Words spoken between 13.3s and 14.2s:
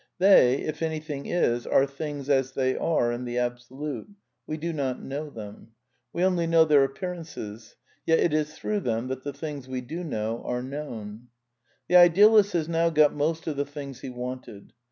of the things he